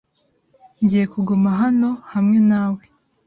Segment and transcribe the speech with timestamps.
[0.81, 2.81] Ngiye kuguma hano hamwe nawe.